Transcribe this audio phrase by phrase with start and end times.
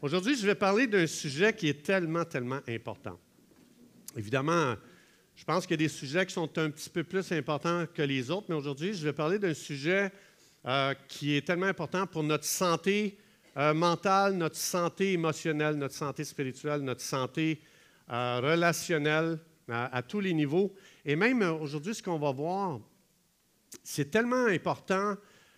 [0.00, 3.18] Aujourd'hui, je vais parler d'un sujet qui est tellement, tellement important.
[4.16, 4.76] Évidemment,
[5.34, 8.02] je pense qu'il y a des sujets qui sont un petit peu plus importants que
[8.02, 10.12] les autres, mais aujourd'hui, je vais parler d'un sujet
[10.66, 13.18] euh, qui est tellement important pour notre santé
[13.56, 17.60] euh, mentale, notre santé émotionnelle, notre santé spirituelle, notre santé
[18.08, 20.76] euh, relationnelle à, tous les niveaux.
[21.04, 22.78] Et même aujourd'hui, ce qu'on va voir,
[23.82, 25.16] c'est tellement important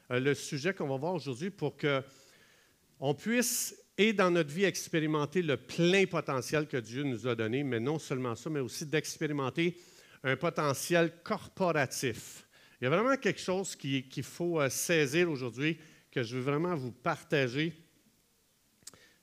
[0.08, 5.58] le sujet qu'on va voir aujourd'hui pour qu'on puisse et dans notre vie expérimenter le
[5.58, 9.76] plein potentiel que Dieu nous a donné, mais non seulement ça, mais aussi d'expérimenter
[10.22, 12.46] un potentiel corporatif.
[12.80, 15.78] Il y a vraiment quelque chose qu'il faut euh, saisir aujourd'hui
[16.10, 17.74] que je veux vraiment vous partager.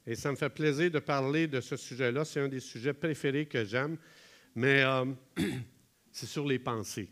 [0.05, 2.23] Et ça me fait plaisir de parler de ce sujet-là.
[2.23, 3.97] C'est un des sujets préférés que j'aime.
[4.53, 5.05] Mais euh,
[6.11, 7.09] c'est sur les pensées.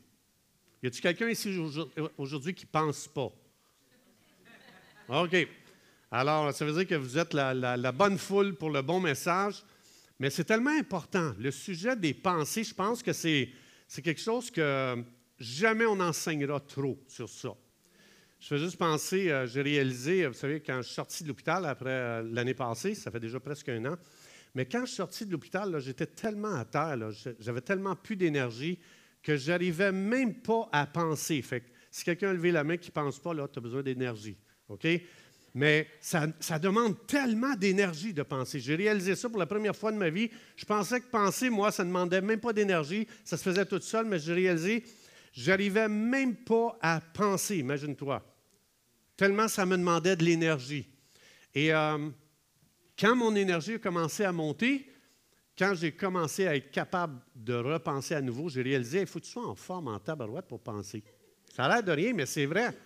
[0.83, 1.57] Y a-t-il quelqu'un ici
[2.15, 3.31] aujourd'hui qui ne pense pas?
[5.09, 5.64] OK.
[6.17, 9.61] Alors, ça veut dire que vous êtes la, bonne foule pour le bon message,
[10.17, 11.33] mais c'est tellement important.
[11.37, 13.49] Le sujet des pensées, je pense que c'est,
[14.01, 15.03] quelque chose que
[15.37, 17.49] jamais on enseignera trop sur ça.
[18.39, 21.65] Je fais juste penser, euh, j'ai réalisé, vous savez, quand je suis sorti de l'hôpital
[21.65, 23.97] après euh, l'année passée, ça fait déjà presque un an,
[24.53, 26.97] mais quand je suis sorti de l'hôpital, j'étais tellement à terre,
[27.39, 28.79] j'avais tellement plus d'énergie
[29.21, 31.41] que j'arrivais même pas à penser.
[31.41, 33.61] Fait que si quelqu'un a levé la main qui ne pense pas, là, tu as
[33.61, 34.37] besoin d'énergie.
[34.69, 34.87] OK?
[35.55, 36.27] Mais ça,
[36.59, 38.59] demande tellement d'énergie de penser.
[38.59, 40.29] J'ai réalisé ça pour la première fois de ma vie.
[40.57, 43.07] Je pensais que penser, moi, ça ne demandait même pas d'énergie.
[43.23, 44.83] Ça se faisait tout seul, mais j'ai réalisé,
[45.31, 48.21] j'arrivais même pas à penser, imagine-toi.
[49.15, 50.89] Tellement ça me demandait de l'énergie.
[51.53, 52.09] Et euh,
[52.99, 54.91] quand mon énergie a commencé à monter,
[55.57, 59.25] quand j'ai commencé à être capable de repenser à nouveau, j'ai réalisé, il faut que
[59.25, 61.01] tu sois en forme, en tabarouette pour penser.
[61.55, 62.77] Ça a l'air de rien, mais c'est vrai.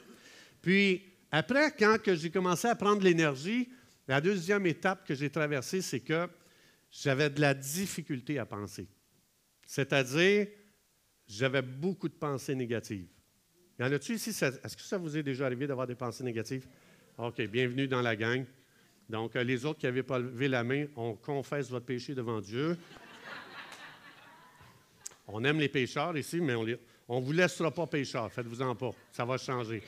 [0.61, 3.69] Puis, après, quand j'ai commencé à prendre l'énergie,
[4.07, 6.27] la deuxième étape que j'ai traversée, c'est que
[6.89, 8.87] j'avais de la difficulté à penser.
[9.65, 10.47] C'est-à-dire,
[11.27, 13.07] j'avais beaucoup de pensées négatives.
[13.79, 14.31] Y en a-tu ici?
[14.31, 16.67] Est-ce que ça vous est déjà arrivé d'avoir des pensées négatives?
[17.17, 18.43] OK, bienvenue dans la gang.
[19.07, 22.41] Donc, euh, les autres qui n'avaient pas levé la main, on confesse votre péché devant
[22.41, 22.77] Dieu.
[25.27, 28.31] On aime les pécheurs ici, mais on ne vous laissera pas pécheurs.
[28.31, 28.91] Faites-vous-en pas.
[29.11, 29.83] Ça va changer.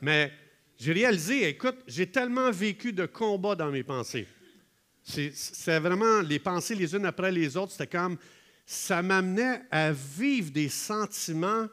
[0.00, 0.32] mais
[0.78, 4.26] j'ai réalisé, écoute, j'ai tellement vécu de combats dans mes pensées.
[5.02, 8.16] C'est vraiment les pensées les unes après les autres, c'était comme,
[8.66, 11.68] ça m'amenait à vivre des sentiments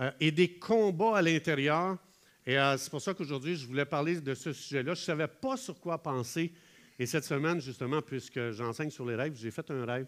[0.00, 1.98] euh, et des combats à l'intérieur.
[2.46, 4.94] Et euh, c'est pour ça qu'aujourd'hui, je voulais parler de ce sujet-là.
[4.94, 6.52] Je ne savais pas sur quoi penser.
[6.98, 10.06] Et cette semaine, justement, puisque j'enseigne sur les rêves, j'ai fait un rêve.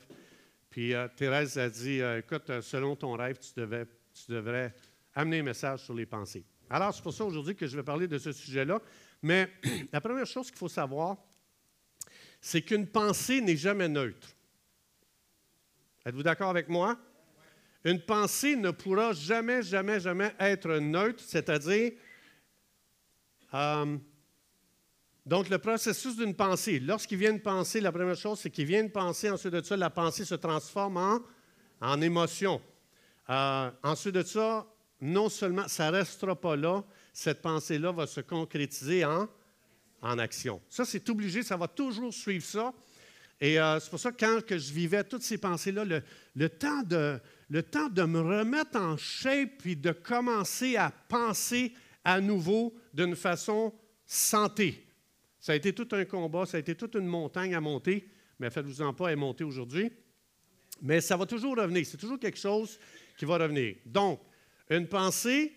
[0.70, 4.72] Puis euh, Thérèse a dit, écoute, selon ton rêve, tu, devais, tu devrais
[5.15, 6.44] amener un message sur les pensées.
[6.70, 8.80] Alors, c'est pour ça aujourd'hui que je vais parler de ce sujet-là.
[9.22, 9.50] Mais
[9.92, 11.16] la première chose qu'il faut savoir,
[12.40, 14.28] c'est qu'une pensée n'est jamais neutre.
[16.04, 16.96] Êtes-vous d'accord avec moi?
[17.84, 21.92] Une pensée ne pourra jamais, jamais, jamais être neutre, c'est-à-dire,
[23.54, 23.96] euh,
[25.24, 28.82] donc le processus d'une pensée, lorsqu'il vient de penser, la première chose, c'est qu'il vient
[28.82, 31.20] de penser, ensuite de ça, la pensée se transforme en,
[31.80, 32.60] en émotion.
[33.30, 34.66] Euh, ensuite de ça,
[35.00, 39.28] non seulement ça ne restera pas là, cette pensée-là va se concrétiser en,
[40.03, 40.60] en action.
[40.69, 42.72] Ça, c'est obligé, ça va toujours suivre ça.
[43.41, 46.82] Et euh, c'est pour ça que quand que je vivais toutes ces pensées-là, le, temps
[46.82, 51.72] de, le temps de me remettre en shape puis de commencer à penser
[52.04, 53.72] à nouveau d'une façon
[54.06, 54.84] santé.
[55.38, 58.09] Ça a été tout un combat, ça a été toute une montagne à monter,
[58.41, 59.91] mais faites-vous-en pas, à monter aujourd'hui.
[60.82, 62.78] Mais ça va toujours revenir, c'est toujours quelque chose
[63.16, 63.76] qui va revenir.
[63.84, 64.20] Donc,
[64.70, 65.52] une pensée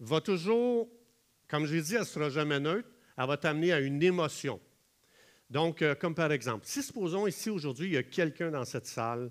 [0.00, 0.88] va toujours,
[1.48, 4.60] comme je l'ai dit, elle ne sera jamais neutre, elle va t'amener à une émotion.
[5.48, 8.86] Donc, euh, comme par exemple, si supposons ici aujourd'hui, il y a quelqu'un dans cette
[8.86, 9.30] salle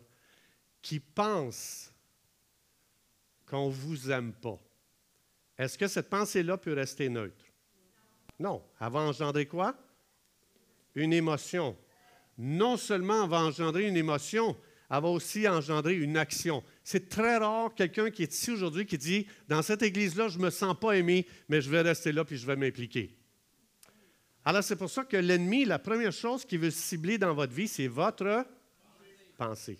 [0.81, 1.91] qui pense
[3.45, 4.59] qu'on ne vous aime pas,
[5.57, 7.45] est-ce que cette pensée-là peut rester neutre?
[8.39, 8.63] Non.
[8.79, 9.75] Elle va engendrer quoi?
[10.95, 11.77] Une émotion.
[12.37, 14.57] Non seulement elle va engendrer une émotion,
[14.89, 16.63] elle va aussi engendrer une action.
[16.87, 20.43] C'est très rare quelqu'un qui est ici aujourd'hui qui dit Dans cette église-là, je ne
[20.43, 23.17] me sens pas aimé, mais je vais rester là puis je vais m'impliquer.
[24.45, 27.67] Alors, c'est pour ça que l'ennemi, la première chose qu'il veut cibler dans votre vie,
[27.67, 28.45] c'est votre
[29.35, 29.79] pensée.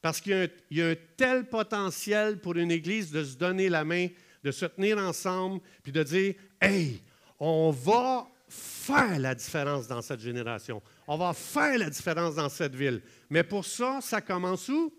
[0.00, 4.06] Parce qu'il y, a un tel potentiel pour une église de se donner la main,
[4.44, 7.02] de se tenir ensemble, puis de dire Hey,
[7.40, 10.80] on va faire la différence dans cette génération.
[11.08, 13.02] On va faire la différence dans cette ville.
[13.28, 14.94] Mais pour ça, ça commence où?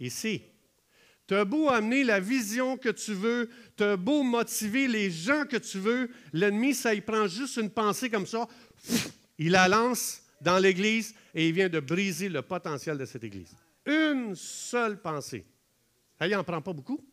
[0.00, 0.42] Ici.
[1.26, 5.44] Tu as beau amener la vision que tu veux, tu as beau motiver les gens
[5.44, 8.48] que tu veux, l'ennemi, ça y prend juste une pensée comme ça,
[9.38, 13.54] il la lance dans l'Église et il vient de briser le potentiel de cette Église.
[13.84, 15.44] Une seule pensée.
[16.20, 17.04] Il n'en prend pas beaucoup.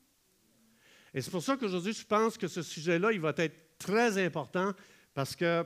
[1.14, 4.74] Et c'est pour ça qu'aujourd'hui, je pense que ce sujet-là, il va être très important
[5.14, 5.66] parce que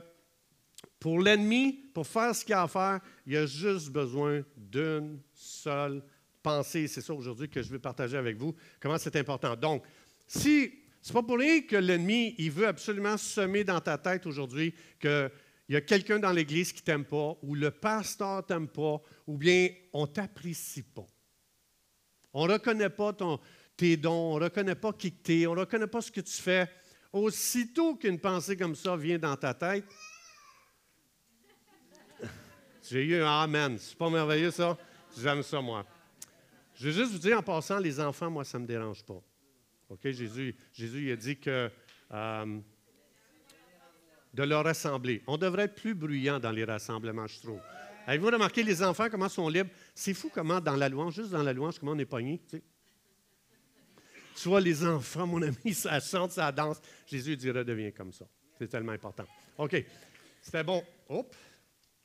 [0.98, 6.00] pour l'ennemi, pour faire ce qu'il a à faire, il a juste besoin d'une seule
[6.00, 6.19] pensée.
[6.64, 9.56] C'est ça aujourd'hui que je vais partager avec vous, comment c'est important.
[9.56, 9.84] Donc,
[10.26, 10.72] si
[11.02, 15.30] c'est pas pour rien que l'ennemi, il veut absolument semer dans ta tête aujourd'hui qu'il
[15.68, 19.68] y a quelqu'un dans l'Église qui t'aime pas, ou le pasteur t'aime pas, ou bien
[19.92, 21.06] on t'apprécie pas.
[22.32, 23.38] On ne reconnaît pas ton,
[23.76, 26.20] tes dons, on ne reconnaît pas qui tu es, on ne reconnaît pas ce que
[26.20, 26.70] tu fais.
[27.12, 29.84] Aussitôt qu'une pensée comme ça vient dans ta tête,
[32.88, 33.76] j'ai eu un Amen.
[33.78, 34.78] C'est pas merveilleux, ça?
[35.18, 35.84] J'aime ça, moi.
[36.80, 39.22] Je vais juste vous dire en passant, les enfants, moi, ça ne me dérange pas.
[39.90, 40.00] OK?
[40.02, 41.70] Jésus, Jésus il a dit que
[42.10, 42.60] euh,
[44.32, 45.22] de leur rassembler.
[45.26, 47.60] On devrait être plus bruyant dans les rassemblements, je trouve.
[48.06, 49.68] Avez-vous remarqué les enfants, comment sont libres?
[49.94, 52.40] C'est fou comment, dans la louange, juste dans la louange, comment on est pogné.
[52.48, 52.62] Tu,
[54.34, 54.48] sais.
[54.48, 56.80] vois, les enfants, mon ami, ça chante, ça danse.
[57.06, 58.24] Jésus dit redevient comme ça.
[58.58, 59.26] C'est tellement important.
[59.58, 59.84] OK.
[60.40, 60.82] C'était bon.
[61.10, 61.36] Hop.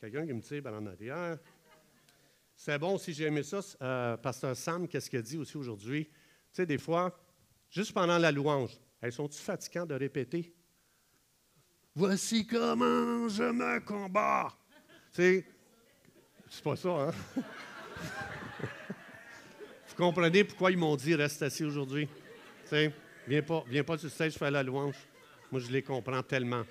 [0.01, 1.38] Quelqu'un qui me tire en arrière.
[2.56, 3.60] C'est bon si j'ai aimé ça.
[3.81, 6.06] Euh, Pasteur Sam, qu'est-ce qu'il a dit aussi aujourd'hui?
[6.06, 6.13] Tu
[6.54, 7.16] sais, des fois,
[7.69, 8.72] juste pendant la louange,
[9.02, 10.54] elles sont-tu fatigants de répéter?
[11.94, 14.54] Voici comment je me combats.
[15.12, 15.46] C'est,
[16.50, 17.12] c'est pas ça, hein?
[19.88, 22.07] Vous comprenez pourquoi ils m'ont dit reste assis aujourd'hui?
[22.63, 22.94] Tu sais,
[23.28, 24.96] viens pas, viens pas sur le stage faire la louange.
[25.52, 26.63] Moi, je les comprends tellement.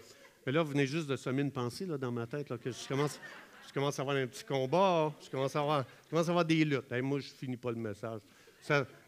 [0.44, 2.88] Mais là, vous venez juste de semer une pensée là, dans ma tête, que je
[2.88, 3.18] commence,
[3.68, 6.64] je commence à avoir un petit combat, je commence à avoir, commence à avoir des
[6.64, 6.90] luttes.
[7.02, 8.20] moi, je ne finis pas le message.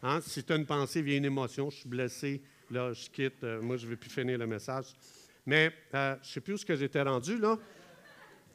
[0.03, 3.43] Hein, si tu as une pensée, vient une émotion, je suis blessé, là, je quitte,
[3.43, 4.85] euh, moi, je ne vais plus finir le message.
[5.45, 7.57] Mais euh, je ne sais plus où ce que j'étais rendu, là.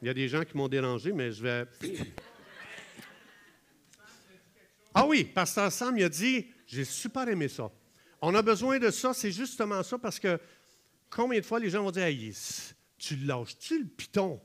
[0.01, 1.65] Il y a des gens qui m'ont dérangé, mais je vais...
[4.95, 7.71] Ah oui, Pasteur Sam, il a dit, j'ai super aimé ça.
[8.21, 10.39] On a besoin de ça, c'est justement ça, parce que
[11.09, 12.07] combien de fois les gens vont dire
[12.99, 14.39] Tu lâches-tu le piton?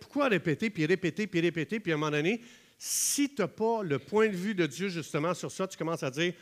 [0.00, 2.40] Pourquoi répéter, puis répéter, puis répéter, puis à un moment donné,
[2.76, 6.02] si tu n'as pas le point de vue de Dieu justement sur ça, tu commences
[6.02, 6.32] à dire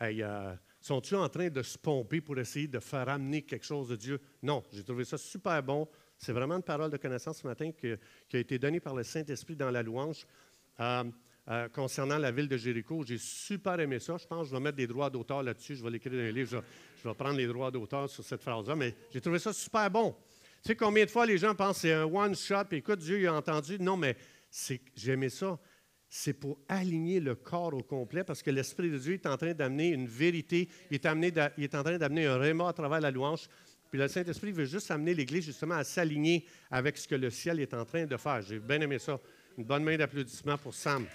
[0.00, 3.88] hey, euh, sont-tu en train de se pomper pour essayer de faire amener quelque chose
[3.88, 4.20] de Dieu?
[4.42, 5.88] Non, j'ai trouvé ça super bon.
[6.18, 7.88] C'est vraiment une parole de connaissance ce matin qui
[8.36, 10.26] a été donnée par le Saint-Esprit dans la louange.
[10.80, 11.04] Euh,
[11.48, 13.04] euh, concernant la ville de Jéricho.
[13.04, 14.16] J'ai super aimé ça.
[14.16, 15.76] Je pense que je vais mettre des droits d'auteur là-dessus.
[15.76, 16.50] Je vais l'écrire dans un livre.
[16.50, 18.74] Je, vais prendre les droits d'auteur sur cette phrase-là.
[18.74, 20.16] Mais j'ai trouvé ça super bon.
[20.66, 23.34] Tu sais combien de fois les gens pensent c'est un one-shot, écoute, Dieu il a
[23.34, 23.78] entendu.
[23.78, 24.16] Non, mais
[24.96, 25.60] j'ai aimé ça.
[26.08, 29.54] C'est pour aligner le corps au complet parce que l'Esprit de Dieu est en train
[29.54, 30.68] d'amener une vérité.
[30.90, 33.46] Il est, amené il est en train d'amener un réma à travers la louange.
[33.90, 37.60] Puis le Saint-Esprit veut juste amener l'Église justement à s'aligner avec ce que le ciel
[37.60, 38.42] est en train de faire.
[38.42, 39.20] J'ai bien aimé ça.
[39.56, 41.06] Une bonne main d'applaudissement pour Sam.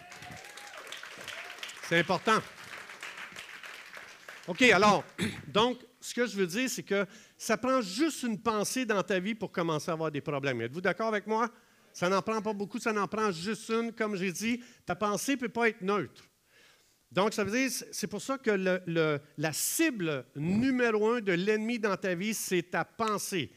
[1.89, 2.39] C'est important.
[4.48, 5.03] OK, alors,
[5.50, 7.06] donc, ce que je veux dire, c'est que
[7.42, 10.62] ça prend juste une pensée dans ta vie pour commencer à avoir des problèmes.
[10.62, 11.50] Êtes-vous d'accord avec moi?
[11.92, 13.92] Ça n'en prend pas beaucoup, ça n'en prend juste une.
[13.94, 16.22] Comme j'ai dit, ta pensée ne peut pas être neutre.
[17.12, 18.52] Donc, ça veut dire, c'est pour ça que
[19.38, 23.51] la cible numéro un de l'ennemi dans ta vie, c'est ta pensée.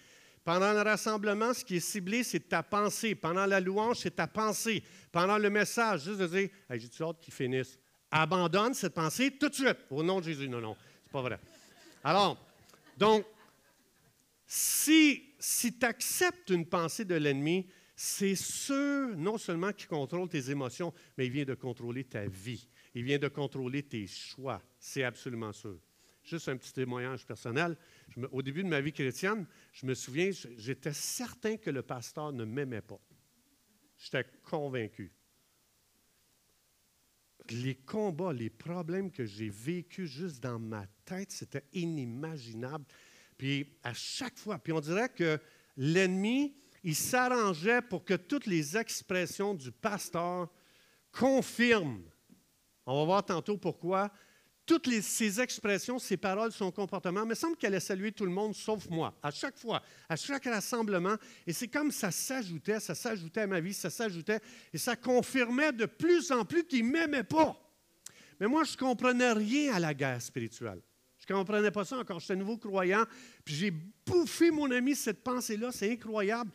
[0.44, 3.14] Pendant le rassemblement, ce qui est ciblé, c'est ta pensée.
[3.14, 4.82] Pendant la louange, c'est ta pensée.
[5.12, 7.78] Pendant le message, juste de dire J'ai-tu hâte qu'ils finissent
[8.10, 10.48] Abandonne cette pensée tout de suite, au nom de Jésus.
[10.48, 11.38] Non, non, c'est pas vrai.
[12.02, 12.38] Alors,
[12.96, 13.26] donc,
[14.46, 20.50] si, si tu acceptes une pensée de l'ennemi, c'est sûr, non seulement qu'il contrôle tes
[20.50, 22.68] émotions, mais il vient de contrôler ta vie.
[22.94, 24.62] Il vient de contrôler tes choix.
[24.78, 25.78] C'est absolument sûr.
[26.22, 27.76] Juste un petit témoignage personnel.
[28.32, 32.44] au début de ma vie chrétienne, je me souviens, j'étais certain que le pasteur ne
[32.44, 33.00] m'aimait pas.
[33.98, 35.12] J'étais convaincu.
[37.50, 42.86] Les combats, les problèmes que j'ai vécus juste dans ma tête, c'était inimaginable.
[43.36, 45.38] Puis à chaque fois, puis on dirait que
[45.76, 50.48] l'ennemi, il s'arrangeait pour que toutes les expressions du pasteur
[51.12, 52.04] confirment.
[52.86, 54.10] On va voir tantôt pourquoi
[54.66, 58.30] toutes ces expressions, ces paroles, son comportement, il me semble qu'elle a salué tout le
[58.30, 61.16] monde sauf moi, à chaque fois, à chaque rassemblement.
[61.46, 64.40] Et c'est comme ça s'ajoutait, ça s'ajoutait à ma vie, ça s'ajoutait,
[64.72, 67.56] et ça confirmait de plus en plus qu'il ne m'aimait pas.
[68.40, 70.80] Mais moi, je ne comprenais rien à la guerre spirituelle.
[71.26, 72.20] Je ne comprenais pas ça encore.
[72.20, 73.04] J'étais nouveau croyant,
[73.44, 73.72] puis j'ai
[74.06, 76.50] bouffé, mon ami, cette pensée-là, c'est incroyable.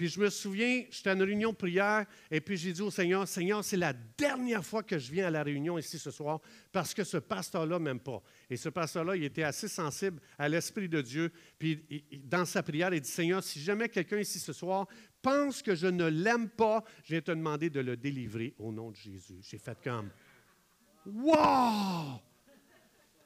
[0.00, 2.90] Puis je me souviens, j'étais à une réunion de prière et puis j'ai dit au
[2.90, 6.40] Seigneur, Seigneur, c'est la dernière fois que je viens à la réunion ici ce soir
[6.72, 8.22] parce que ce pasteur-là m'aime pas.
[8.48, 11.30] Et ce pasteur-là, il était assez sensible à l'Esprit de Dieu.
[11.58, 11.84] Puis
[12.24, 14.86] dans sa prière, il dit, Seigneur, si jamais quelqu'un ici ce soir
[15.20, 18.92] pense que je ne l'aime pas, je vais te demander de le délivrer au nom
[18.92, 19.40] de Jésus.
[19.42, 20.08] J'ai fait comme,
[21.04, 22.22] wow!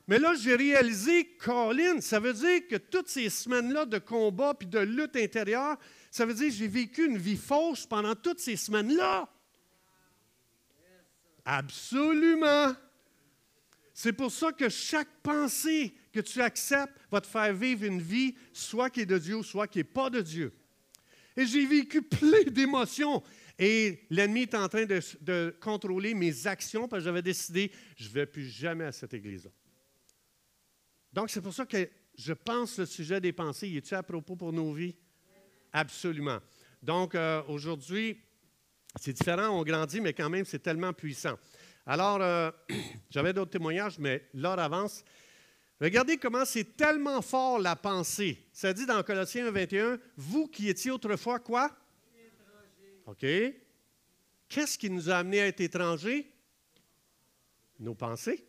[0.06, 4.68] Mais là, j'ai réalisé, Colin, ça veut dire que toutes ces semaines-là de combat puis
[4.68, 5.78] de lutte intérieure,
[6.10, 9.28] ça veut dire que j'ai vécu une vie fausse pendant toutes ces semaines-là.
[11.44, 12.74] Absolument.
[13.94, 18.34] C'est pour ça que chaque pensée que tu acceptes va te faire vivre une vie,
[18.52, 20.52] soit qui est de Dieu, soit qui n'est pas de Dieu.
[21.36, 23.22] Et j'ai vécu plein d'émotions.
[23.58, 28.08] Et l'ennemi est en train de, de, contrôler mes actions parce que j'avais décidé, je
[28.08, 29.50] ne vais plus jamais à cette église-là.
[31.14, 34.34] Donc, c'est pour ça que je pense le sujet des pensées, il est-tu à propos
[34.34, 34.96] pour nos vies?
[35.72, 36.40] Absolument.
[36.82, 38.20] Donc, euh, aujourd'hui,
[39.00, 41.38] c'est différent, on grandit, mais quand même, c'est tellement puissant.
[41.86, 42.50] Alors, euh,
[43.10, 45.04] j'avais d'autres témoignages, mais l'heure avance.
[45.80, 48.48] Regardez comment c'est tellement fort la pensée.
[48.52, 51.70] Ça dit dans Colossiens 21, vous qui étiez autrefois quoi?
[53.06, 53.24] OK.
[54.48, 56.28] Qu'est-ce qui nous a amenés à être étrangers?
[57.78, 58.48] Nos pensées.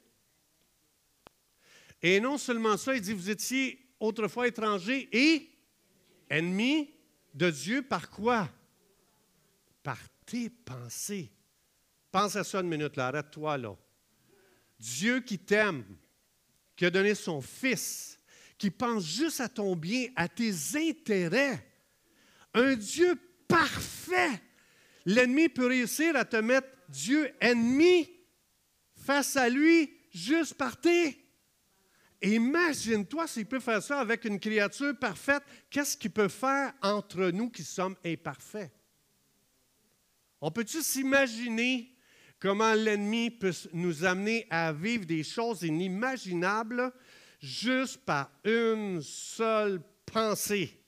[2.02, 5.50] Et non seulement ça, il dit, vous étiez autrefois étrangers et
[6.30, 6.94] ennemis
[7.34, 8.50] de Dieu par quoi?
[9.84, 11.32] Par tes pensées.
[12.12, 13.76] Pense à ça une minute, là, arrête-toi là.
[14.80, 15.84] Dieu qui t'aime,
[16.76, 18.20] qui a donné son Fils,
[18.58, 21.66] qui pense juste à ton bien, à tes intérêts.
[22.54, 23.16] Un Dieu
[23.48, 24.42] parfait.
[25.06, 28.10] L'ennemi peut réussir à te mettre Dieu ennemi
[28.96, 31.25] face à lui juste par tes
[32.26, 37.52] Imagine-toi s'il peut faire ça avec une créature parfaite, qu'est-ce qu'il peut faire entre nous
[37.52, 38.72] qui sommes imparfaits?
[40.42, 41.96] On peut-tu s'imaginer
[42.40, 46.92] comment l'ennemi peut nous amener à vivre des choses inimaginables
[47.40, 49.80] juste par une seule
[50.12, 50.82] pensée?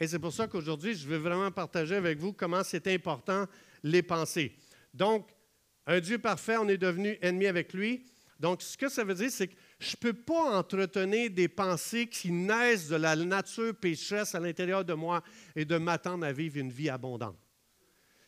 [0.00, 3.46] Et c'est pour ça qu'aujourd'hui, je veux vraiment partager avec vous comment c'est important
[3.84, 4.56] les pensées.
[4.92, 5.30] Donc,
[5.86, 8.04] un Dieu parfait, on est devenu ennemi avec lui.
[8.40, 12.06] Donc, ce que ça veut dire, c'est que je ne peux pas entretenir des pensées
[12.06, 15.22] qui naissent de la nature pécheresse à l'intérieur de moi
[15.56, 17.36] et de m'attendre à vivre une vie abondante.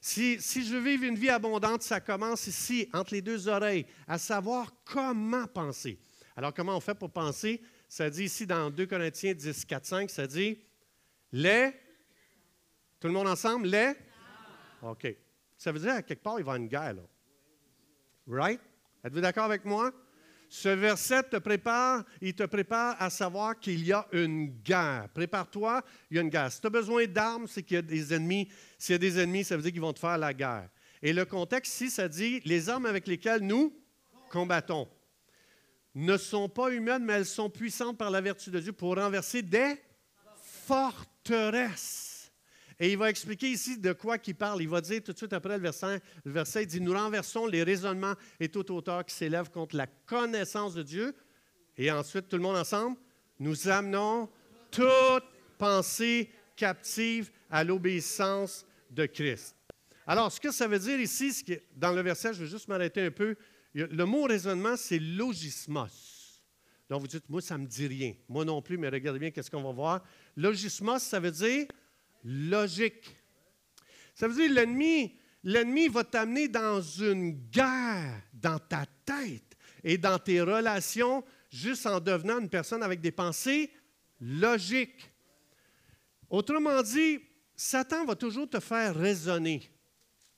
[0.01, 3.87] Si, si, je veux vivre une vie abondante, ça commence ici, entre les deux oreilles,
[4.07, 5.99] à savoir comment penser.
[6.37, 7.63] Alors, comment on fait pour penser?
[7.89, 10.59] Ça dit ici dans 2 Corinthiens 10, 4, 5, ça dit
[11.33, 11.73] les.
[13.01, 13.69] Tout le monde ensemble?
[13.69, 13.95] Les?
[14.83, 15.07] OK.
[15.57, 17.03] Ça veut dire à quelque part, il va y avoir une guerre, là.
[18.27, 18.61] Right?
[19.05, 19.93] Êtes-vous d'accord avec moi?
[20.57, 25.09] Ce verset te prépare, il te prépare à savoir qu'il y a une guerre.
[25.13, 26.53] Prépare-toi, il y a une guerre.
[26.53, 28.49] Si tu as besoin d'armes, c'est qu'il y a des ennemis.
[28.79, 30.69] S'il y a des ennemis, ça veut dire qu'ils vont te faire la guerre.
[31.03, 33.77] Et le contexte ici, ça dit les armes avec lesquelles nous
[34.31, 34.89] combattons
[35.97, 39.43] ne sont pas humaines, mais elles sont puissantes par la vertu de Dieu pour renverser
[39.43, 39.83] des
[40.67, 42.04] forteresses.
[42.81, 44.63] Et il va expliquer ici de quoi il parle.
[44.63, 47.47] Il va dire tout de suite après le verset, le verset il dit, nous renversons
[47.47, 51.15] les raisonnements et toute hauteur qui s'élève contre la connaissance de Dieu.
[51.77, 52.97] Et ensuite, tout le monde ensemble,
[53.39, 54.29] nous amenons
[54.71, 55.25] toute
[55.59, 59.57] pensée captive à l'obéissance de Christ.
[60.07, 63.11] Alors, ce que ça veut dire ici, dans le verset, je vais juste m'arrêter un
[63.11, 63.37] peu.
[63.73, 66.43] Le mot raisonnement, c'est logismos.
[66.91, 68.15] Donc, vous dites, moi, ça ne me dit rien.
[68.29, 70.05] Moi non plus, mais regardez bien qu'est-ce qu'on va voir.
[70.37, 71.67] Logismos, ça veut dire
[72.25, 73.17] logique.
[74.15, 80.19] Ça veut dire l'ennemi, l'ennemi va t'amener dans une guerre dans ta tête et dans
[80.19, 83.71] tes relations juste en devenant une personne avec des pensées
[84.21, 85.11] logiques.
[86.31, 87.21] Autrement dit,
[87.55, 89.71] Satan va toujours te faire raisonner.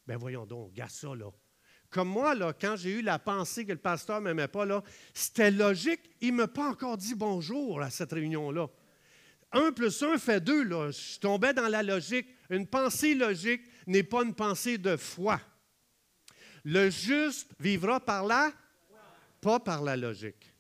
[0.07, 1.31] Ben voyons donc, gars ça là.
[1.89, 4.83] Comme moi, là, quand j'ai eu la pensée que le pasteur ne m'aimait pas, là,
[5.15, 6.01] c'était logique.
[6.21, 8.69] Il ne m'a pas encore dit bonjour à cette réunion-là.
[9.53, 10.91] 1 plus 1 fait 2, là.
[10.91, 12.27] Je tombais dans la logique.
[12.51, 15.41] Une pensée logique n'est pas une pensée de foi.
[16.65, 18.53] Le juste vivra par la,
[19.41, 20.53] pas par la logique.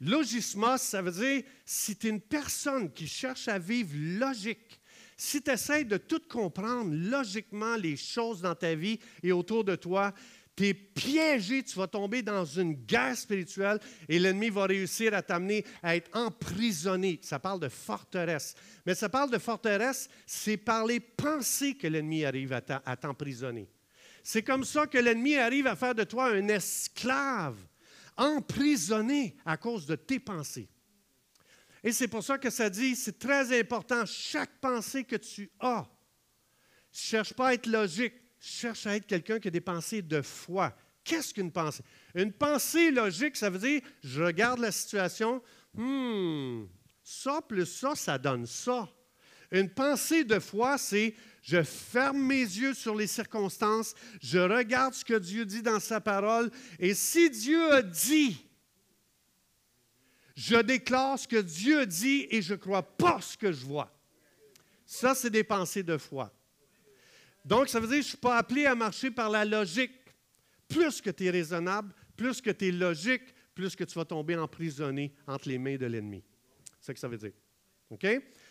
[0.00, 4.80] Logismos, ça veut dire si tu es une personne qui cherche à vivre logique,
[5.16, 9.74] si tu essaies de tout comprendre logiquement les choses dans ta vie et autour de
[9.74, 10.14] toi,
[10.58, 15.22] tu es piégé, tu vas tomber dans une guerre spirituelle et l'ennemi va réussir à
[15.22, 17.20] t'amener à être emprisonné.
[17.22, 18.56] Ça parle de forteresse.
[18.84, 23.68] Mais ça parle de forteresse, c'est par les pensées que l'ennemi arrive à t'emprisonner.
[24.24, 27.56] C'est comme ça que l'ennemi arrive à faire de toi un esclave,
[28.16, 30.68] emprisonné à cause de tes pensées.
[31.84, 35.82] Et c'est pour ça que ça dit, c'est très important, chaque pensée que tu as
[35.82, 35.86] ne
[36.90, 38.14] cherche pas à être logique.
[38.40, 40.74] Cherche à être quelqu'un qui a des pensées de foi.
[41.04, 41.82] Qu'est-ce qu'une pensée?
[42.14, 45.42] Une pensée logique, ça veut dire, je regarde la situation,
[45.74, 46.64] hmm,
[47.02, 48.88] ça plus ça, ça donne ça.
[49.50, 55.04] Une pensée de foi, c'est je ferme mes yeux sur les circonstances, je regarde ce
[55.04, 58.44] que Dieu dit dans sa parole, et si Dieu a dit,
[60.36, 63.90] je déclare ce que Dieu dit et je ne crois pas ce que je vois.
[64.86, 66.32] Ça, c'est des pensées de foi.
[67.48, 69.92] Donc, ça veut dire que je ne suis pas appelé à marcher par la logique.
[70.68, 73.22] Plus que tu es raisonnable, plus que tu es logique,
[73.54, 76.22] plus que tu vas tomber emprisonné entre les mains de l'ennemi.
[76.78, 77.32] C'est ce que ça veut dire.
[77.88, 78.06] OK?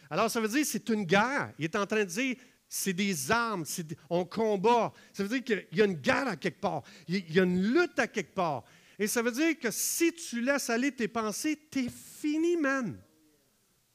[0.09, 1.53] Alors, ça veut dire que c'est une guerre.
[1.59, 2.37] Il est en train de dire,
[2.67, 3.65] c'est des armes,
[4.09, 4.91] on combat.
[5.13, 6.81] Ça veut dire qu'il y a une guerre à quelque part.
[7.07, 8.63] Il y a une lutte à quelque part.
[8.97, 12.99] Et ça veut dire que si tu laisses aller tes pensées, t'es fini, man.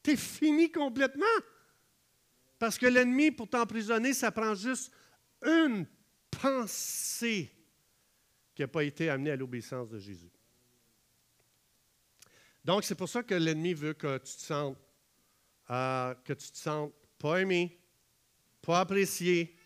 [0.01, 1.25] T'es fini complètement.
[2.63, 4.89] Parce que l'ennemi, pour t'emprisonner, ça prend juste
[5.45, 5.85] une
[6.31, 7.51] pensée
[8.55, 10.31] qui n'a pas été amenée à l'obéissance de Jésus.
[12.63, 14.77] Donc, c'est pour ça que l'ennemi veut que tu te sentes,
[15.71, 17.81] euh, que tu te sentes pas aimé,
[18.61, 19.57] pas apprécié,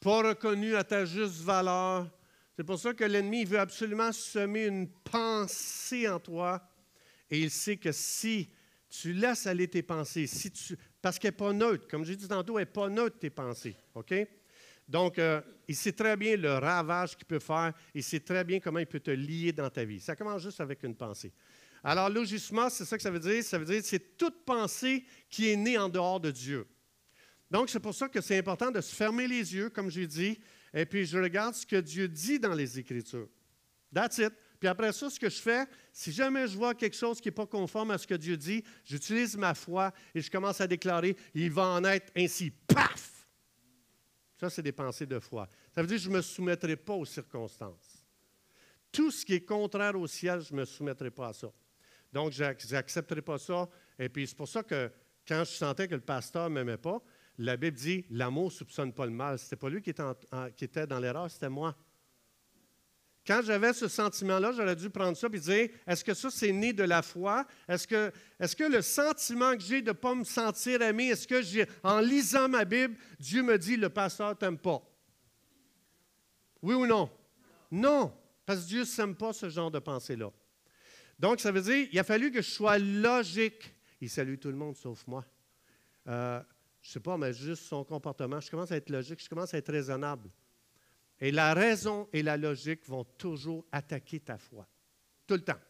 [0.00, 2.10] pas reconnu à ta juste valeur.
[2.56, 6.66] C'est pour ça que l'ennemi veut absolument semer une pensée en toi.
[7.30, 8.48] Et il sait que si
[8.88, 12.28] tu laisses aller tes pensées, si tu, parce qu'elle n'est pas neutre, comme j'ai dit
[12.28, 13.76] tantôt, elle n'est pas neutre tes pensées.
[13.94, 14.14] OK?
[14.88, 18.60] Donc, euh, il sait très bien le ravage qu'il peut faire, il sait très bien
[18.60, 20.00] comment il peut te lier dans ta vie.
[20.00, 21.32] Ça commence juste avec une pensée.
[21.82, 23.42] Alors, logissement, c'est ça que ça veut dire.
[23.42, 26.66] Ça veut dire que c'est toute pensée qui est née en dehors de Dieu.
[27.50, 30.38] Donc, c'est pour ça que c'est important de se fermer les yeux, comme j'ai dit,
[30.74, 33.28] et puis je regarde ce que Dieu dit dans les Écritures.
[33.94, 34.32] That's it.
[34.58, 37.32] Puis après ça, ce que je fais, si jamais je vois quelque chose qui n'est
[37.34, 41.16] pas conforme à ce que Dieu dit, j'utilise ma foi et je commence à déclarer,
[41.34, 42.50] il va en être ainsi.
[42.50, 43.28] Paf!
[44.38, 45.48] Ça, c'est des pensées de foi.
[45.74, 48.04] Ça veut dire que je ne me soumettrai pas aux circonstances.
[48.92, 51.48] Tout ce qui est contraire au ciel, je ne me soumettrai pas à ça.
[52.12, 53.68] Donc, je n'accepterai pas ça.
[53.98, 54.90] Et puis, c'est pour ça que
[55.26, 57.02] quand je sentais que le pasteur ne m'aimait pas,
[57.38, 59.38] la Bible dit l'amour ne soupçonne pas le mal.
[59.38, 61.76] Ce n'était pas lui qui était, dans l'erreur, c'était moi.
[63.26, 66.72] Quand j'avais ce sentiment-là, j'aurais dû prendre ça et dire est-ce que ça, c'est né
[66.72, 67.44] de la foi?
[67.68, 71.26] Est-ce que, est que le sentiment que j'ai de ne pas me sentir aimé, est-ce
[71.26, 74.80] que j'ai, en lisant ma Bible, Dieu me dit le pasteur ne t'aime pas?
[76.62, 77.10] Oui ou non?
[77.70, 78.12] Non,
[78.44, 80.30] parce que Dieu ne s'aime pas ce genre de pensée-là.
[81.18, 83.74] Donc, ça veut dire il a fallu que je sois logique.
[84.00, 85.24] Il salue tout le monde sauf moi.
[86.06, 86.40] Euh,
[86.80, 89.52] je ne sais pas, mais juste son comportement, je commence à être logique, je commence
[89.52, 90.30] à être raisonnable.
[91.20, 94.66] Et la raison et la logique vont toujours attaquer ta foi,
[95.26, 95.60] tout le temps.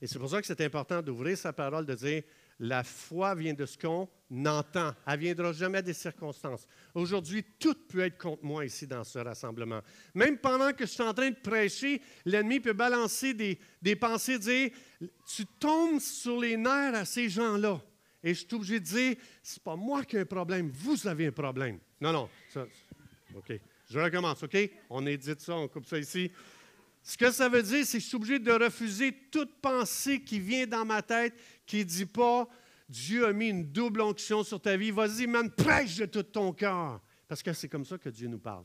[0.00, 2.22] Et c'est pour ça que c'est important d'ouvrir sa parole, de dire,
[2.58, 4.08] la foi vient de ce qu'on
[4.46, 4.94] entend.
[5.06, 6.66] Elle ne viendra jamais des circonstances.
[6.94, 9.80] Aujourd'hui, tout peut être contre moi ici dans ce rassemblement.
[10.14, 14.70] Même pendant que je suis en train de prêcher, l'ennemi peut balancer des, pensées, dire,
[15.26, 17.80] tu tombes sur les nerfs à ces gens-là.
[18.22, 21.26] Et je suis obligé de dire, c'est pas moi qui ai un problème, vous avez
[21.26, 21.78] un problème.
[22.00, 22.28] Non, non.
[23.34, 23.60] OK.
[23.90, 24.56] Je recommence, OK?
[24.90, 26.30] On édite ça, on coupe ça ici.
[27.02, 30.40] Ce que ça veut dire, c'est que je suis obligé de refuser toute pensée qui
[30.40, 31.34] vient dans ma tête,
[31.66, 32.48] qui ne dit pas
[32.88, 34.90] Dieu a mis une double onction sur ta vie.
[34.90, 37.00] Vas-y, man, prêche de tout ton cœur.
[37.28, 38.64] Parce que c'est comme ça que Dieu nous parle.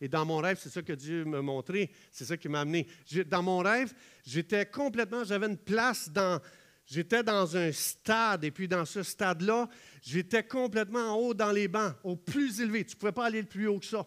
[0.00, 2.86] Et dans mon rêve, c'est ça que Dieu m'a montré, c'est ça qui m'a amené.
[3.26, 3.94] Dans mon rêve,
[4.26, 6.40] j'étais complètement, j'avais une place dans,
[6.86, 9.68] J'étais dans un stade, et puis dans ce stade-là,
[10.02, 12.84] j'étais complètement en haut dans les bancs, au plus élevé.
[12.84, 14.06] Tu ne pouvais pas aller le plus haut que ça.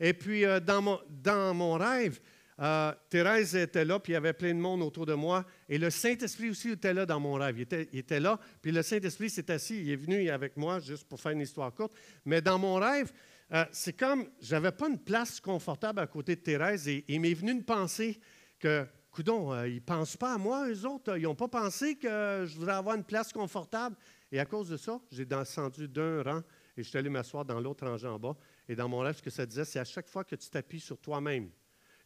[0.00, 2.20] Et puis, euh, dans, mon, dans, mon, rêve,
[2.60, 5.44] euh, Thérèse était là, puis il y avait plein de monde autour de moi.
[5.68, 7.58] Et le Saint-Esprit aussi était là dans mon rêve.
[7.58, 9.80] Il était, il était là, puis le Saint-Esprit s'est assis.
[9.80, 11.94] Il est venu avec moi, juste pour faire une histoire courte.
[12.24, 13.12] Mais dans mon rêve,
[13.52, 17.34] euh, c'est comme, j'avais pas une place confortable à côté de Thérèse, et il m'est
[17.34, 18.20] venu une pensée
[18.58, 21.16] que Coudon, ils ne pensent pas à moi, eux autres.
[21.16, 23.96] Ils n'ont pas pensé que je voudrais avoir une place confortable.
[24.30, 26.42] Et à cause de ça, j'ai descendu d'un rang
[26.76, 28.36] et je suis allé m'asseoir dans l'autre rangée en bas.
[28.68, 30.80] Et dans mon rêve, ce que ça disait, c'est à chaque fois que tu t'appuies
[30.80, 31.50] sur toi-même,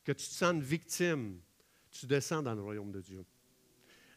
[0.04, 1.40] que tu te sens une victime,
[1.90, 3.24] tu descends dans le royaume de Dieu.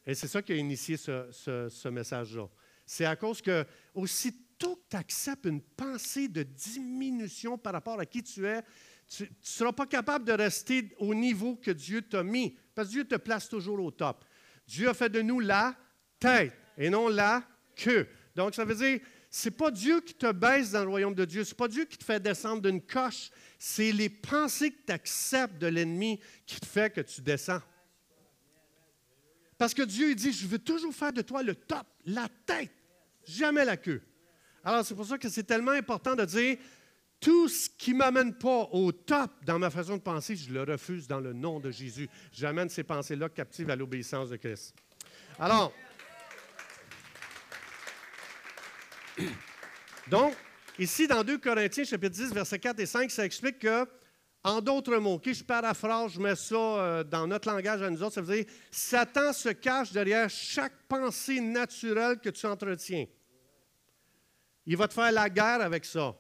[0.06, 2.48] Et c'est ça qui a initié ce, ce message-là.
[2.86, 8.06] C'est à cause que, aussitôt que tu acceptes une pensée de diminution par rapport à
[8.06, 8.62] qui tu es,
[9.08, 12.94] tu ne seras pas capable de rester au niveau que Dieu t'a mis, parce que
[12.94, 14.24] Dieu te place toujours au top.
[14.68, 15.76] Dieu a fait de nous la
[16.20, 17.44] tête et non la
[17.76, 18.08] queue.
[18.36, 19.00] Donc, ça veut dire,
[19.46, 21.86] n'est pas Dieu qui te baisse dans le royaume de Dieu, ce n'est pas Dieu
[21.86, 26.60] qui te fait descendre d'une coche, c'est les pensées que tu acceptes de l'ennemi qui
[26.60, 27.62] te fait que tu descends.
[29.58, 32.72] Parce que Dieu il dit, je veux toujours faire de toi le top, la tête,
[33.26, 34.02] jamais la queue.
[34.64, 36.58] Alors, c'est pour ça que c'est tellement important de dire,
[37.20, 40.64] Tout ce qui ne m'amène pas au top dans ma façon de penser, je le
[40.64, 42.10] refuse dans le nom de Jésus.
[42.32, 44.76] J'amène ces pensées-là captives à l'obéissance de Christ.
[45.40, 45.74] Alors,
[50.10, 50.34] donc,
[50.78, 53.88] ici dans 2 Corinthiens, chapitre 10, versets 4 et 5, ça explique que,
[54.44, 58.04] en d'autres mots, qui je paraphrase, je mets ça euh, dans notre langage à nous
[58.04, 63.06] autres, ça veut dire Satan se cache derrière chaque pensée naturelle que tu entretiens.
[64.66, 66.16] Il va te faire la guerre avec ça.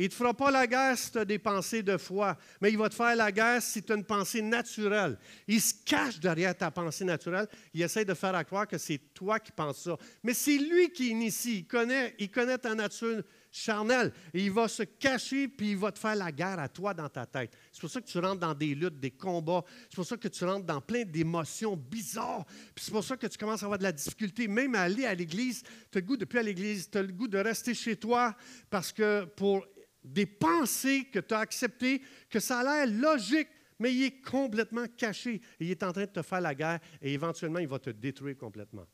[0.00, 2.70] Il ne te fera pas la guerre si tu as des pensées de foi, mais
[2.72, 5.18] il va te faire la guerre si tu as une pensée naturelle.
[5.46, 7.46] Il se cache derrière ta pensée naturelle.
[7.74, 9.98] Il essaie de faire croire que c'est toi qui penses ça.
[10.22, 11.58] Mais c'est lui qui initie.
[11.58, 14.10] Il connaît, il connaît ta nature charnelle.
[14.32, 17.26] Il va se cacher, puis il va te faire la guerre à toi dans ta
[17.26, 17.54] tête.
[17.70, 19.64] C'est pour ça que tu rentres dans des luttes, des combats.
[19.90, 22.46] C'est pour ça que tu rentres dans plein d'émotions bizarres.
[22.74, 25.04] Puis c'est pour ça que tu commences à avoir de la difficulté, même à aller
[25.04, 25.62] à l'église.
[25.92, 26.88] Tu as le goût de plus à l'église.
[26.90, 28.34] Tu as le goût de rester chez toi
[28.70, 29.66] parce que pour
[30.02, 34.86] des pensées que tu as acceptées, que ça a l'air logique, mais il est complètement
[34.96, 35.40] caché.
[35.58, 38.36] Il est en train de te faire la guerre et éventuellement, il va te détruire
[38.36, 38.86] complètement.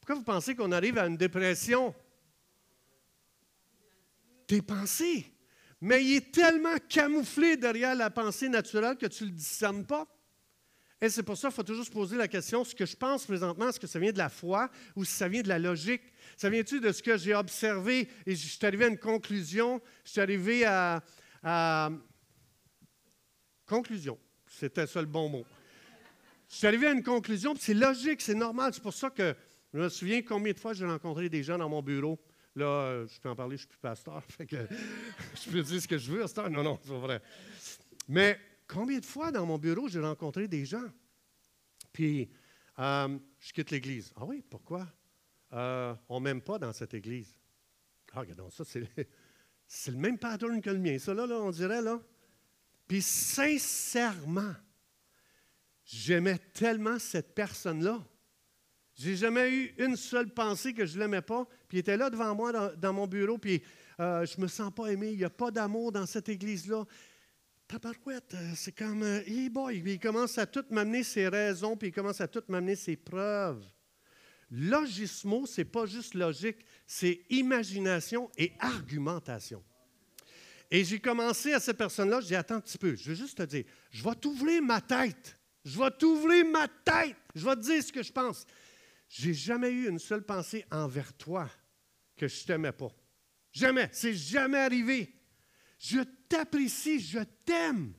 [0.00, 1.94] Pourquoi vous pensez qu'on arrive à une dépression?
[4.46, 5.32] Tes pensées.
[5.80, 10.06] Mais il est tellement camouflé derrière la pensée naturelle que tu ne le discernes pas.
[11.00, 13.24] Et c'est pour ça qu'il faut toujours se poser la question, ce que je pense
[13.24, 16.02] présentement, est-ce que ça vient de la foi ou si ça vient de la logique?
[16.36, 18.08] Ça vient-tu de ce que j'ai observé?
[18.26, 19.80] Et je suis arrivé à une conclusion?
[20.04, 21.02] Je suis arrivé à,
[23.64, 24.18] conclusion.
[24.46, 25.44] C'était ça le bon mot.
[26.48, 28.72] Je suis arrivé à une conclusion, c'est logique, c'est normal.
[28.74, 29.36] C'est pour ça que
[29.72, 32.18] je me souviens combien de fois j'ai rencontré des gens dans mon bureau.
[32.56, 35.80] Là, je peux en parler, je ne suis plus pasteur, fait que je peux dire
[35.80, 36.50] ce que je veux, pasteur.
[36.50, 37.22] Non, non, c'est vrai.
[38.08, 40.86] Mais combien de fois dans mon bureau j'ai rencontré des gens?
[41.92, 42.30] Puis,
[42.78, 44.12] euh, je quitte l'Église.
[44.14, 44.86] Ah oui, pourquoi?
[45.52, 47.34] Euh, on ne m'aime pas dans cette église.
[48.12, 48.80] Ah, regardons, ça, c'est,
[49.90, 52.00] le même pattern que le mien, ça, là, on dirait, là.
[52.86, 54.54] Puis, sincèrement,
[55.84, 58.04] j'aimais tellement cette personne-là.
[58.94, 61.46] J'ai jamais eu une seule pensée que je ne l'aimais pas.
[61.68, 63.62] Puis il était là devant moi dans, mon bureau, puis
[64.00, 65.10] euh, je ne me sens pas aimé.
[65.12, 66.84] Il n'y a pas d'amour dans cette église-là.
[67.68, 71.92] Tabarouette, euh, c'est comme, hey boy, il commence à tout m'amener ses raisons, puis il
[71.92, 73.62] commence à tout m'amener ses preuves.
[74.50, 79.62] Logismo, ce n'est pas juste logique, c'est imagination et argumentation.
[80.70, 83.42] Et j'ai commencé à cette personne-là, dis attends un petit peu, je veux juste te
[83.42, 85.38] dire, je vais t'ouvrir ma tête.
[85.62, 87.16] Je vais t'ouvrir ma tête.
[87.34, 88.46] Je vais te dire ce que je pense.
[89.10, 91.50] J'ai jamais eu une seule pensée envers toi
[92.16, 92.90] que je t'aimais pas.
[93.52, 93.90] Jamais.
[93.92, 95.14] C'est jamais arrivé.
[95.78, 97.92] Je t'apprécie, je t'aime.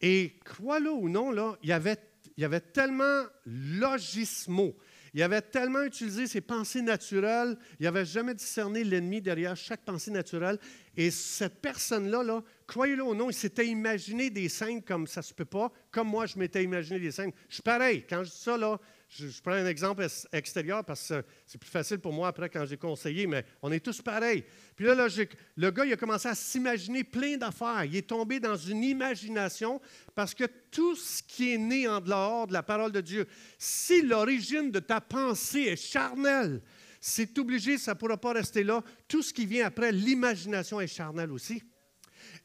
[0.00, 1.98] Et crois-le ou non, là, il y avait,
[2.36, 4.76] il avait tellement logismo,
[5.12, 10.10] il avait tellement utilisé ses pensées naturelles, il n'avait jamais discerné l'ennemi derrière chaque pensée
[10.10, 10.58] naturelle.
[10.96, 15.34] Et cette personne-là, là, croyez-le ou non, il s'était imaginé des scènes comme ça se
[15.34, 17.32] peut pas, comme moi je m'étais imaginé des scènes.
[17.48, 18.04] Je suis pareil.
[18.08, 18.78] Quand je dis ça, là,
[19.10, 22.76] je, prends un exemple extérieur parce que c'est plus facile pour moi après quand j'ai
[22.76, 24.44] conseillé, mais on est tous pareils.
[24.76, 27.84] Puis là, le gars, il a commencé à s'imaginer plein d'affaires.
[27.84, 29.80] Il est tombé dans une imagination
[30.14, 33.26] parce que tout ce qui est né en dehors de la parole de Dieu,
[33.58, 36.62] si l'origine de ta pensée est charnelle,
[37.00, 38.84] c'est obligé, ça ne pourra pas rester là.
[39.08, 41.62] Tout ce qui vient après, l'imagination est charnelle aussi.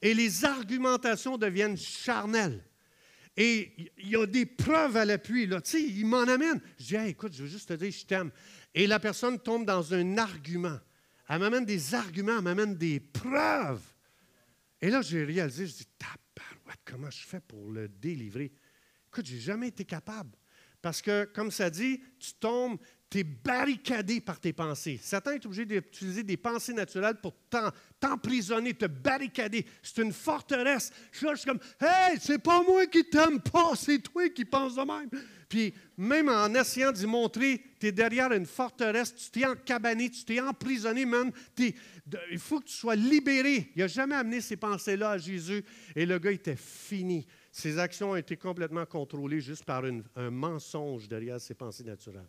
[0.02, 2.64] Et les argumentations deviennent charnelles.
[3.38, 5.46] Et il y a des preuves à l'appui.
[5.46, 5.62] Là.
[5.62, 6.62] Tu sais, il m'en amène.
[6.80, 8.32] Je dis, écoute, je veux juste te dire, je t'aime.
[8.74, 10.80] Et la personne tombe dans un argument.
[11.28, 13.84] Elle m'amène des arguments, elle m'amène des preuves.
[14.82, 18.52] Et là, j'ai réalisé, je dis, tabarouette, comment je fais pour le délivrer?
[19.08, 20.38] Écoute, je n'ai jamais été capable.
[20.82, 22.78] Parce que, comme ça dit, tu tombes,
[23.10, 25.00] tu es barricadé par tes pensées.
[25.02, 27.34] Satan est obligé d'utiliser des pensées naturelles pour
[28.00, 29.66] t'emprisonner, te barricader.
[29.82, 30.92] C'est une forteresse.
[31.12, 34.82] Je suis comme, hey, c'est pas moi qui t'aime pas, c'est toi qui penses de
[34.82, 35.10] même.
[35.48, 40.26] Puis, même en essayant d'y montrer, tu es derrière une forteresse, tu t'es encabané, tu
[40.26, 41.32] t'es emprisonné, man.
[41.58, 43.72] il faut que tu sois libéré.
[43.76, 45.64] Il n'a jamais amené ces pensées-là à Jésus
[45.96, 47.28] et le gars était fini.
[47.52, 52.28] Ses actions ont été complètement contrôlées juste par un mensonge derrière ses pensées naturelles.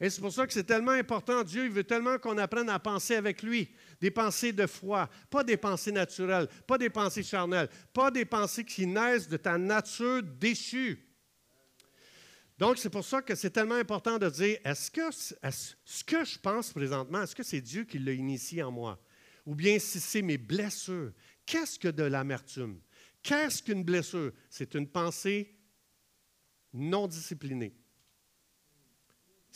[0.00, 1.42] Et c'est pour ça que c'est tellement important.
[1.42, 3.70] Dieu veut tellement qu'on apprenne à penser avec lui.
[4.00, 8.64] Des pensées de foi, pas des pensées naturelles, pas des pensées charnelles, pas des pensées
[8.64, 11.02] qui naissent de ta nature déchue.
[12.58, 16.38] Donc, c'est pour ça que c'est tellement important de dire, est-ce que ce que je
[16.38, 19.02] pense présentement, est-ce que c'est Dieu qui l'a initié en moi?
[19.44, 21.12] Ou bien si c'est mes blessures,
[21.44, 22.80] qu'est-ce que de l'amertume?
[23.22, 24.32] Qu'est-ce qu'une blessure?
[24.48, 25.54] C'est une pensée
[26.72, 27.74] non disciplinée.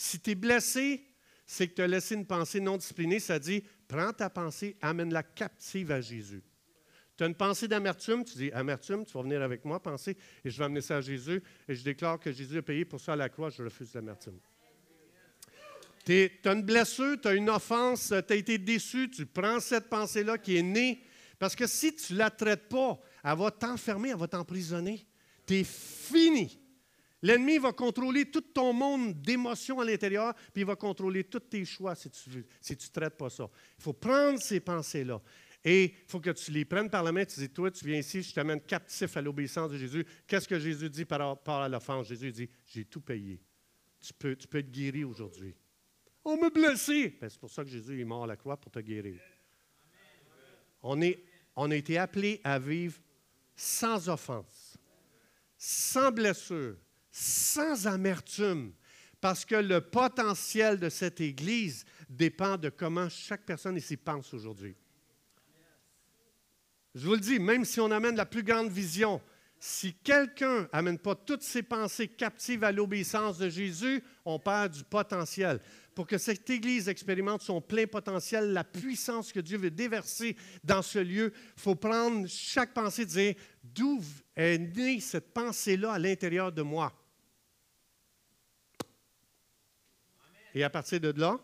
[0.02, 1.04] Si tu es blessé,
[1.44, 3.20] c'est que tu as laissé une pensée non disciplinée.
[3.20, 6.42] Ça dit, prends ta pensée, amène-la captive à Jésus.
[7.18, 10.48] Tu as une pensée d'amertume, tu dis Amertume, tu vas venir avec moi penser, et
[10.48, 13.12] je vais amener ça à Jésus, et je déclare que Jésus a payé pour ça
[13.12, 14.38] à la croix, je refuse l'amertume.
[16.06, 19.90] Tu as une blessure, tu as une offense, tu as été déçu, tu prends cette
[19.90, 21.04] pensée-là qui est née,
[21.38, 25.06] parce que si tu ne la traites pas, elle va t'enfermer, elle va t'emprisonner.
[25.46, 26.58] Tu es fini.
[27.22, 31.64] L'ennemi va contrôler tout ton monde d'émotions à l'intérieur, puis il va contrôler tous tes
[31.64, 33.48] choix si tu ne si tu traites pas ça.
[33.78, 35.20] Il faut prendre ces pensées-là.
[35.62, 37.24] Et il faut que tu les prennes par la main.
[37.26, 40.06] Tu dis, toi, tu viens ici, je t'amène captif à l'obéissance de Jésus.
[40.26, 42.08] Qu'est-ce que Jésus dit par rapport à l'offense?
[42.08, 43.42] Jésus dit, j'ai tout payé.
[44.00, 45.54] Tu peux, tu peux être guéri aujourd'hui.
[46.24, 47.18] On m'a blessé.
[47.20, 49.20] Ben, c'est pour ça que Jésus est mort à la croix pour te guérir.
[50.82, 51.22] On, est,
[51.54, 52.98] on a été appelé à vivre
[53.54, 54.78] sans offense,
[55.58, 56.76] sans blessure,
[57.20, 58.72] sans amertume,
[59.20, 64.74] parce que le potentiel de cette Église dépend de comment chaque personne ici pense aujourd'hui.
[66.94, 69.20] Je vous le dis, même si on amène la plus grande vision,
[69.58, 74.82] si quelqu'un n'amène pas toutes ses pensées captives à l'obéissance de Jésus, on perd du
[74.82, 75.60] potentiel.
[75.94, 80.80] Pour que cette Église expérimente son plein potentiel, la puissance que Dieu veut déverser dans
[80.80, 84.02] ce lieu, il faut prendre chaque pensée et dire d'où
[84.34, 86.96] est née cette pensée-là à l'intérieur de moi?
[90.54, 91.38] Et à partir de là,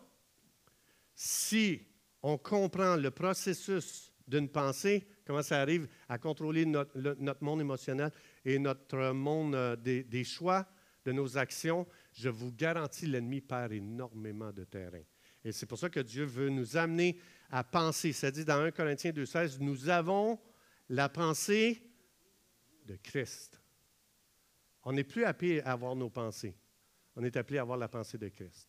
[1.14, 1.82] si
[2.22, 8.10] on comprend le processus d'une pensée, comment ça arrive à contrôler notre, monde émotionnel
[8.44, 10.66] et notre monde euh, des, choix,
[11.04, 15.02] de nos actions, je vous garantis, l'ennemi perd énormément de terrain.
[15.44, 18.12] Et c'est pour ça que Dieu veut nous amener à penser.
[18.12, 20.40] Ça dit dans 1 Corinthiens 2,16, nous avons
[20.88, 21.80] la pensée
[22.84, 23.60] de Christ.
[24.82, 26.56] On n'est plus appelé à avoir nos pensées.
[27.14, 28.68] On est appelé à avoir la pensée de Christ.